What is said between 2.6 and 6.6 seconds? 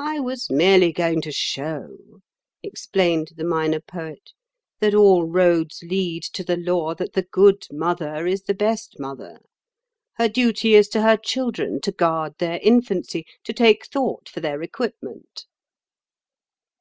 explained the Minor Poet, "that all roads lead to the